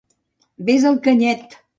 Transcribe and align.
Ves 0.69 0.87
al 0.91 0.97
Canyet! 1.09 1.59